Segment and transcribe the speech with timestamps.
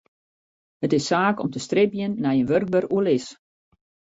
[0.85, 3.27] It is saak om te stribjen nei in wurkber oerlis.